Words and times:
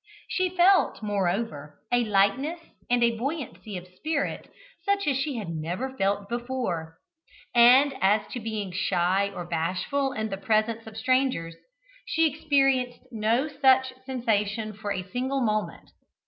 She 0.27 0.49
felt, 0.49 1.03
moreover, 1.03 1.79
a 1.91 2.03
lightness 2.03 2.59
and 2.89 3.01
buoyancy 3.19 3.77
of 3.77 3.87
spirit 3.87 4.51
such 4.81 5.05
as 5.05 5.15
she 5.15 5.35
had 5.37 5.49
never 5.49 5.95
felt 5.95 6.27
before, 6.27 6.97
and 7.53 7.93
as 8.01 8.25
to 8.31 8.39
being 8.39 8.71
shy 8.71 9.29
or 9.29 9.45
bashful 9.45 10.13
in 10.13 10.29
the 10.29 10.37
presence 10.37 10.87
of 10.87 10.97
strangers, 10.97 11.55
she 12.03 12.25
experienced 12.27 13.01
no 13.11 13.47
such 13.47 13.93
sensation 14.07 14.73
for 14.73 14.91
a 14.91 15.03
single 15.03 15.41
moment. 15.41 15.91